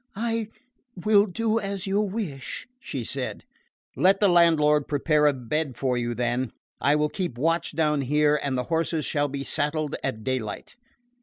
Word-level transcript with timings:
"I 0.15 0.47
will 0.95 1.27
do 1.27 1.59
as 1.59 1.85
you 1.85 2.01
wish," 2.01 2.65
she 2.79 3.03
said. 3.03 3.43
"Let 3.95 4.19
the 4.19 4.27
landlord 4.29 4.87
prepare 4.87 5.27
a 5.27 5.33
bed 5.33 5.77
for 5.77 5.95
you, 5.95 6.15
then. 6.15 6.53
I 6.79 6.95
will 6.95 7.09
keep 7.09 7.37
watch 7.37 7.75
down 7.75 8.01
here 8.01 8.39
and 8.41 8.57
the 8.57 8.63
horses 8.73 9.05
shall 9.05 9.27
be 9.27 9.43
saddled 9.43 9.95
at 10.03 10.23
daylight." 10.23 10.75